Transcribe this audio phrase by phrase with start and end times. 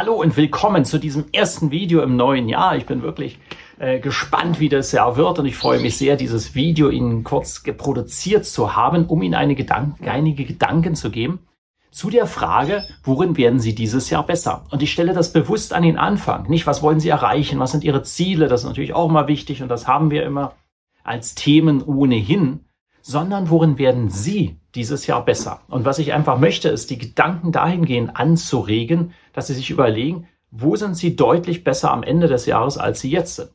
[0.00, 2.76] Hallo und willkommen zu diesem ersten Video im neuen Jahr.
[2.76, 3.40] Ich bin wirklich
[3.80, 7.64] äh, gespannt, wie das Jahr wird und ich freue mich sehr, dieses Video Ihnen kurz
[7.76, 11.40] produziert zu haben, um Ihnen eine Gedank einige Gedanken zu geben
[11.90, 14.66] zu der Frage, worin werden Sie dieses Jahr besser?
[14.70, 16.48] Und ich stelle das bewusst an den Anfang.
[16.48, 17.58] Nicht, was wollen Sie erreichen?
[17.58, 18.46] Was sind Ihre Ziele?
[18.46, 20.54] Das ist natürlich auch mal wichtig und das haben wir immer
[21.02, 22.60] als Themen ohnehin
[23.08, 25.60] sondern worin werden Sie dieses Jahr besser?
[25.68, 30.76] Und was ich einfach möchte, ist die Gedanken dahingehend anzuregen, dass Sie sich überlegen, wo
[30.76, 33.50] sind Sie deutlich besser am Ende des Jahres, als Sie jetzt sind?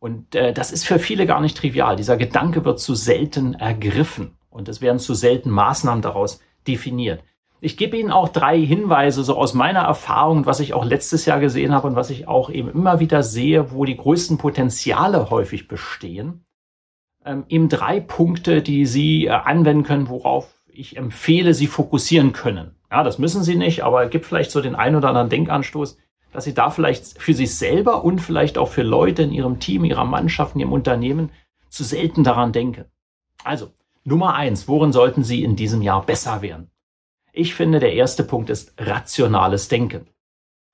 [0.00, 1.96] Und äh, das ist für viele gar nicht trivial.
[1.96, 7.22] Dieser Gedanke wird zu selten ergriffen und es werden zu selten Maßnahmen daraus definiert.
[7.60, 11.40] Ich gebe Ihnen auch drei Hinweise so aus meiner Erfahrung, was ich auch letztes Jahr
[11.40, 15.68] gesehen habe und was ich auch eben immer wieder sehe, wo die größten Potenziale häufig
[15.68, 16.44] bestehen
[17.24, 22.74] ähm, eben drei Punkte, die Sie äh, anwenden können, worauf ich empfehle, Sie fokussieren können.
[22.90, 25.96] Ja, das müssen Sie nicht, aber gibt vielleicht so den einen oder anderen Denkanstoß,
[26.32, 29.84] dass Sie da vielleicht für sich selber und vielleicht auch für Leute in Ihrem Team,
[29.84, 31.30] Ihrer Mannschaft, in Ihrem Unternehmen
[31.68, 32.84] zu selten daran denken.
[33.42, 33.70] Also,
[34.04, 36.70] Nummer eins, worin sollten Sie in diesem Jahr besser werden?
[37.32, 40.06] Ich finde, der erste Punkt ist rationales Denken.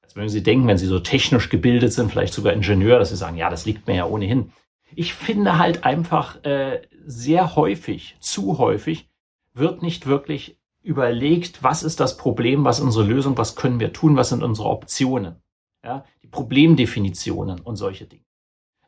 [0.03, 3.17] Jetzt mögen Sie denken, wenn Sie so technisch gebildet sind, vielleicht sogar Ingenieur, dass Sie
[3.17, 4.53] sagen, ja, das liegt mir ja ohnehin
[4.95, 9.09] ich finde halt einfach äh, sehr häufig, zu häufig,
[9.55, 14.17] wird nicht wirklich überlegt, was ist das Problem, was unsere Lösung, was können wir tun,
[14.17, 15.37] was sind unsere Optionen,
[15.85, 18.25] ja, die Problemdefinitionen und solche Dinge.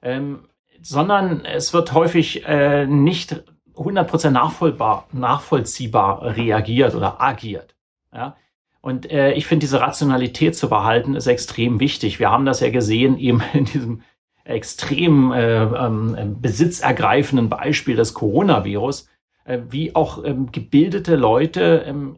[0.00, 0.48] Ähm,
[0.80, 7.74] sondern es wird häufig äh, nicht 100% nachvollbar, nachvollziehbar reagiert oder agiert.
[8.12, 8.36] Ja?
[8.80, 12.18] Und äh, ich finde, diese Rationalität zu behalten, ist extrem wichtig.
[12.18, 14.02] Wir haben das ja gesehen eben in diesem
[14.44, 19.08] extrem äh, ähm, besitzergreifenden Beispiel des Coronavirus,
[19.44, 22.16] äh, wie auch ähm, gebildete Leute ähm,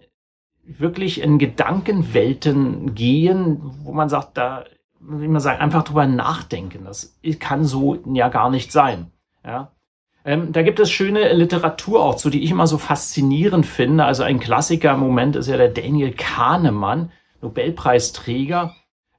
[0.66, 4.64] wirklich in Gedankenwelten gehen, wo man sagt, da,
[5.00, 6.84] wie man sagt, einfach drüber nachdenken.
[6.84, 9.10] Das kann so ja gar nicht sein.
[9.44, 9.72] Ja.
[10.24, 14.06] Ähm, da gibt es schöne Literatur auch zu, die ich immer so faszinierend finde.
[14.06, 17.12] Also ein Klassiker im Moment ist ja der Daniel Kahnemann,
[17.42, 18.74] Nobelpreisträger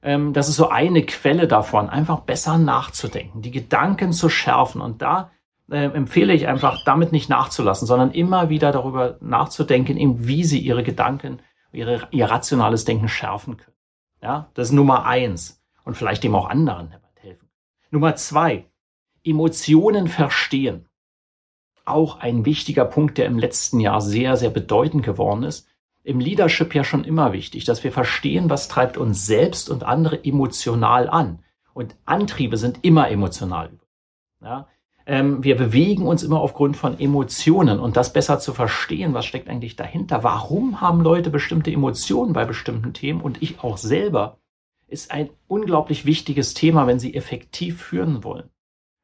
[0.06, 4.80] ähm, das ist so eine Quelle davon, einfach besser nachzudenken, die Gedanken zu schärfen.
[4.80, 5.32] Und da
[5.68, 10.60] äh, empfehle ich einfach, damit nicht nachzulassen, sondern immer wieder darüber nachzudenken, eben wie sie
[10.60, 13.76] ihre Gedanken, ihre, ihr rationales Denken schärfen können.
[14.22, 15.60] Ja, das ist Nummer eins.
[15.84, 17.48] Und vielleicht dem auch anderen helfen.
[17.90, 18.70] Nummer zwei,
[19.24, 20.88] Emotionen verstehen.
[21.84, 25.68] Auch ein wichtiger Punkt, der im letzten Jahr sehr, sehr bedeutend geworden ist
[26.06, 30.24] im Leadership ja schon immer wichtig, dass wir verstehen, was treibt uns selbst und andere
[30.24, 31.40] emotional an.
[31.74, 33.70] Und Antriebe sind immer emotional.
[34.40, 34.68] Ja?
[35.04, 39.48] Ähm, wir bewegen uns immer aufgrund von Emotionen und das besser zu verstehen, was steckt
[39.48, 40.22] eigentlich dahinter.
[40.22, 44.38] Warum haben Leute bestimmte Emotionen bei bestimmten Themen und ich auch selber,
[44.86, 48.48] ist ein unglaublich wichtiges Thema, wenn Sie effektiv führen wollen,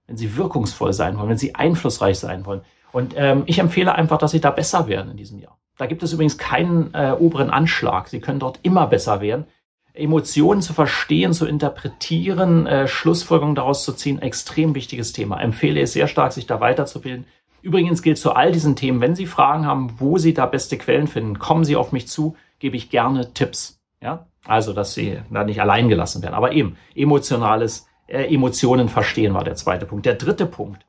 [0.06, 2.62] wenn Sie wirkungsvoll sein wollen, wenn Sie einflussreich sein wollen.
[2.92, 5.58] Und ähm, ich empfehle einfach, dass Sie da besser werden in diesem Jahr.
[5.82, 8.06] Da gibt es übrigens keinen äh, oberen Anschlag.
[8.06, 9.47] Sie können dort immer besser werden.
[9.94, 15.41] Emotionen zu verstehen, zu interpretieren, äh, Schlussfolgerungen daraus zu ziehen, extrem wichtiges Thema.
[15.41, 17.25] Empfehle es sehr stark, sich da weiterzubilden.
[17.62, 21.09] Übrigens gilt zu all diesen Themen, wenn Sie Fragen haben, wo Sie da beste Quellen
[21.09, 23.81] finden, kommen Sie auf mich zu, gebe ich gerne Tipps.
[24.00, 26.34] Ja, also, dass Sie da nicht allein gelassen werden.
[26.34, 30.06] Aber eben, emotionales, äh, Emotionen verstehen war der zweite Punkt.
[30.06, 30.87] Der dritte Punkt,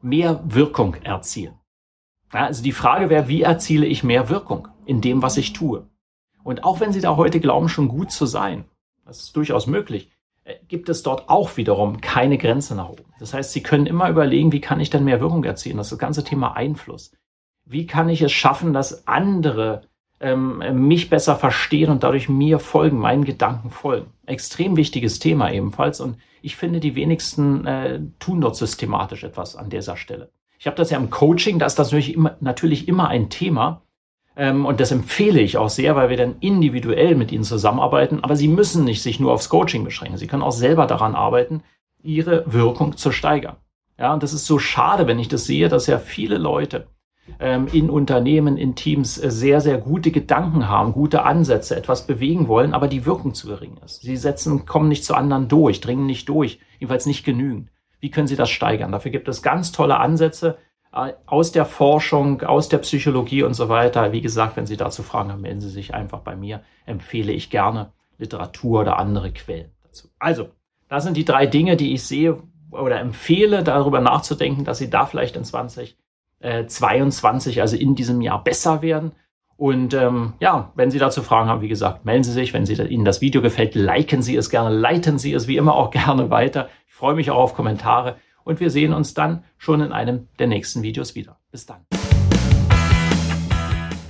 [0.00, 1.57] mehr Wirkung erzielen.
[2.30, 5.86] Also die Frage wäre, wie erziele ich mehr Wirkung in dem, was ich tue?
[6.44, 8.64] Und auch wenn Sie da heute glauben, schon gut zu sein,
[9.04, 10.10] das ist durchaus möglich,
[10.44, 13.12] äh, gibt es dort auch wiederum keine Grenze nach oben.
[13.18, 15.78] Das heißt, Sie können immer überlegen, wie kann ich denn mehr Wirkung erzielen?
[15.78, 17.12] Das ist das ganze Thema Einfluss.
[17.64, 19.82] Wie kann ich es schaffen, dass andere
[20.20, 24.12] ähm, mich besser verstehen und dadurch mir folgen, meinen Gedanken folgen?
[24.26, 26.00] Extrem wichtiges Thema ebenfalls.
[26.00, 30.30] Und ich finde, die wenigsten äh, tun dort systematisch etwas an dieser Stelle.
[30.58, 33.82] Ich habe das ja im Coaching, da ist das natürlich immer, natürlich immer ein Thema.
[34.36, 38.22] Ähm, und das empfehle ich auch sehr, weil wir dann individuell mit Ihnen zusammenarbeiten.
[38.22, 40.18] Aber Sie müssen nicht sich nur aufs Coaching beschränken.
[40.18, 41.62] Sie können auch selber daran arbeiten,
[42.02, 43.56] Ihre Wirkung zu steigern.
[43.98, 46.86] Ja, und das ist so schade, wenn ich das sehe, dass ja viele Leute
[47.40, 52.48] ähm, in Unternehmen, in Teams äh, sehr, sehr gute Gedanken haben, gute Ansätze, etwas bewegen
[52.48, 54.02] wollen, aber die Wirkung zu gering ist.
[54.02, 57.70] Sie setzen, kommen nicht zu anderen durch, dringen nicht durch, jedenfalls nicht genügend.
[58.00, 58.92] Wie können Sie das steigern?
[58.92, 60.58] Dafür gibt es ganz tolle Ansätze
[60.92, 64.12] äh, aus der Forschung, aus der Psychologie und so weiter.
[64.12, 66.62] Wie gesagt, wenn Sie dazu Fragen haben, melden Sie sich einfach bei mir.
[66.86, 70.08] Empfehle ich gerne Literatur oder andere Quellen dazu.
[70.18, 70.48] Also,
[70.88, 75.06] das sind die drei Dinge, die ich sehe oder empfehle, darüber nachzudenken, dass Sie da
[75.06, 79.12] vielleicht in 2022, also in diesem Jahr besser werden.
[79.56, 82.54] Und ähm, ja, wenn Sie dazu Fragen haben, wie gesagt, melden Sie sich.
[82.54, 85.74] Wenn Sie, Ihnen das Video gefällt, liken Sie es gerne, leiten Sie es wie immer
[85.74, 86.68] auch gerne weiter.
[86.98, 90.48] Ich freue mich auch auf Kommentare und wir sehen uns dann schon in einem der
[90.48, 91.38] nächsten Videos wieder.
[91.52, 91.76] Bis dann.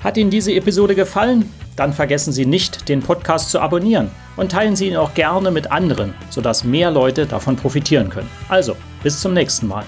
[0.03, 1.53] Hat Ihnen diese Episode gefallen?
[1.77, 5.71] Dann vergessen Sie nicht, den Podcast zu abonnieren und teilen Sie ihn auch gerne mit
[5.71, 8.31] anderen, sodass mehr Leute davon profitieren können.
[8.49, 9.85] Also, bis zum nächsten Mal.